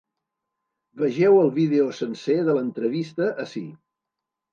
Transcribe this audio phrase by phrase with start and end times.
[1.01, 3.63] Vegeu el vídeo sencer de l’entrevista ací.